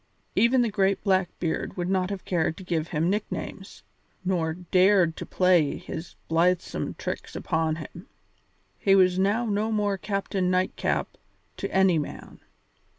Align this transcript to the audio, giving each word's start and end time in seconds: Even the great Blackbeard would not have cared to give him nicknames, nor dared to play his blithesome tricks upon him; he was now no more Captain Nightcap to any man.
Even 0.35 0.63
the 0.63 0.71
great 0.71 1.03
Blackbeard 1.03 1.77
would 1.77 1.87
not 1.87 2.09
have 2.09 2.25
cared 2.25 2.57
to 2.57 2.63
give 2.63 2.87
him 2.87 3.07
nicknames, 3.07 3.83
nor 4.25 4.53
dared 4.55 5.15
to 5.15 5.27
play 5.27 5.77
his 5.77 6.15
blithesome 6.27 6.95
tricks 6.95 7.35
upon 7.35 7.75
him; 7.75 8.07
he 8.79 8.95
was 8.95 9.19
now 9.19 9.45
no 9.45 9.71
more 9.71 9.99
Captain 9.99 10.49
Nightcap 10.49 11.17
to 11.57 11.71
any 11.71 11.99
man. 11.99 12.39